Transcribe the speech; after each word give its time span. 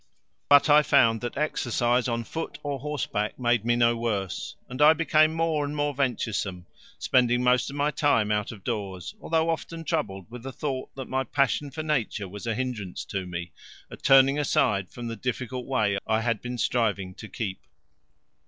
But 0.49 0.67
I 0.67 0.81
found 0.81 1.21
that 1.21 1.37
exercise 1.37 2.07
on 2.07 2.23
foot 2.23 2.57
or 2.63 2.79
horseback 2.79 3.37
made 3.37 3.63
me 3.63 3.75
no 3.75 3.95
worse, 3.95 4.55
and 4.67 4.81
I 4.81 4.93
became 4.93 5.31
more 5.31 5.63
and 5.63 5.75
more 5.75 5.93
venturesome, 5.93 6.65
spending 6.97 7.43
most 7.43 7.69
of 7.69 7.75
my 7.75 7.91
time 7.91 8.31
out 8.31 8.51
of 8.51 8.63
doors, 8.63 9.13
although 9.21 9.51
often 9.51 9.83
troubled 9.83 10.25
with 10.31 10.41
the 10.41 10.51
thought 10.51 10.89
that 10.95 11.07
my 11.07 11.23
passion 11.23 11.69
for 11.69 11.83
Nature 11.83 12.27
was 12.27 12.47
a 12.47 12.55
hindrance 12.55 13.05
to 13.05 13.27
me, 13.27 13.51
a 13.91 13.95
turning 13.95 14.39
aside 14.39 14.89
from 14.89 15.05
the 15.05 15.15
difficult 15.15 15.67
way 15.67 15.99
I 16.07 16.21
had 16.21 16.41
been 16.41 16.57
striving 16.57 17.13
to 17.13 17.27
keep. 17.27 17.59